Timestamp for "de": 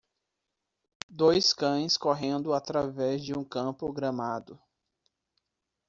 3.23-3.37